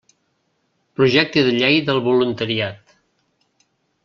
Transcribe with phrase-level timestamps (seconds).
[1.01, 2.97] Projecte de llei del voluntariat.